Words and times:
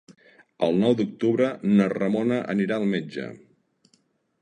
El 0.67 0.79
nou 0.83 0.95
d'octubre 1.01 1.51
na 1.75 1.89
Ramona 1.97 2.43
anirà 2.57 2.81
al 2.83 2.91
metge. 2.97 3.31